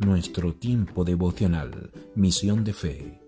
[0.00, 3.20] nuestro tiempo devocional, Misión de Fe.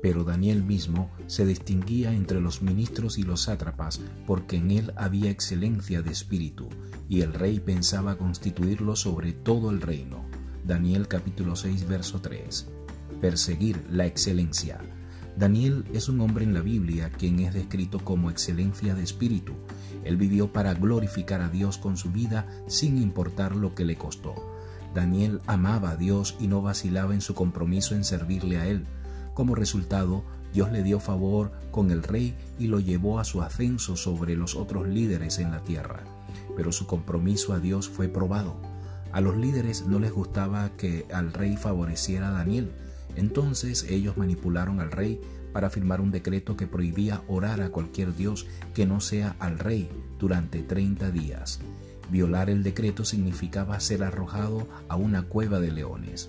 [0.00, 5.30] Pero Daniel mismo se distinguía entre los ministros y los sátrapas porque en él había
[5.30, 6.68] excelencia de espíritu,
[7.08, 10.24] y el rey pensaba constituirlo sobre todo el reino.
[10.64, 12.66] Daniel capítulo 6 verso 3.
[13.20, 14.80] Perseguir la excelencia.
[15.36, 19.52] Daniel es un hombre en la Biblia quien es descrito como excelencia de espíritu.
[20.02, 24.53] Él vivió para glorificar a Dios con su vida sin importar lo que le costó.
[24.94, 28.86] Daniel amaba a Dios y no vacilaba en su compromiso en servirle a Él.
[29.34, 33.96] Como resultado, Dios le dio favor con el rey y lo llevó a su ascenso
[33.96, 36.04] sobre los otros líderes en la tierra.
[36.56, 38.54] Pero su compromiso a Dios fue probado.
[39.10, 42.70] A los líderes no les gustaba que al rey favoreciera a Daniel.
[43.16, 45.20] Entonces ellos manipularon al rey
[45.52, 49.88] para firmar un decreto que prohibía orar a cualquier dios que no sea al rey
[50.18, 51.60] durante 30 días.
[52.10, 56.28] Violar el decreto significaba ser arrojado a una cueva de leones.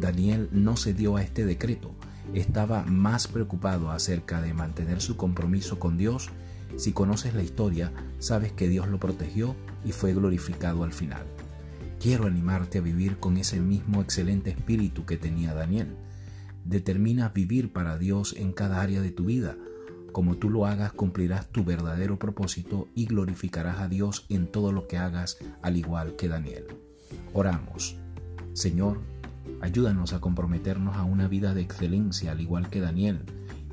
[0.00, 1.94] Daniel no cedió a este decreto,
[2.34, 6.30] estaba más preocupado acerca de mantener su compromiso con Dios.
[6.76, 11.24] Si conoces la historia, sabes que Dios lo protegió y fue glorificado al final.
[12.00, 15.94] Quiero animarte a vivir con ese mismo excelente espíritu que tenía Daniel.
[16.64, 19.56] Determina vivir para Dios en cada área de tu vida
[20.12, 24.86] como tú lo hagas, cumplirás tu verdadero propósito y glorificarás a Dios en todo lo
[24.86, 26.66] que hagas, al igual que Daniel.
[27.32, 27.96] Oramos.
[28.52, 29.00] Señor,
[29.60, 33.20] ayúdanos a comprometernos a una vida de excelencia, al igual que Daniel.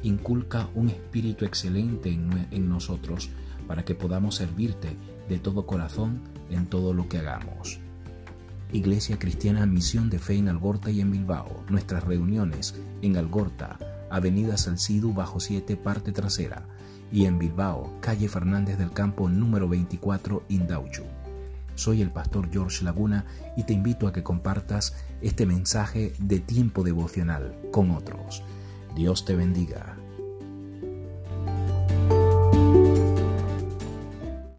[0.01, 3.29] Inculca un espíritu excelente en, nosotros
[3.67, 4.95] para que podamos servirte
[5.27, 7.79] de todo corazón en todo lo que hagamos.
[8.71, 11.63] Iglesia Cristiana Misión de Fe en Algorta y en Bilbao.
[11.69, 13.77] Nuestras reuniones en Algorta,
[14.09, 16.65] Avenida Salcido bajo 7, parte trasera,
[17.11, 21.03] y en Bilbao, calle Fernández del Campo número 24, Indauchu.
[21.75, 26.83] Soy el pastor George Laguna y te invito a que compartas este mensaje de tiempo
[26.83, 28.44] devocional con otros.
[28.95, 29.95] Dios te bendiga.